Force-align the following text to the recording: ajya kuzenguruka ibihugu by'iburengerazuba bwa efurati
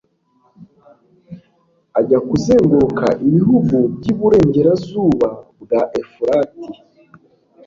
ajya 1.99 2.19
kuzenguruka 2.27 3.05
ibihugu 3.27 3.75
by'iburengerazuba 3.95 5.29
bwa 5.61 5.81
efurati 6.01 6.67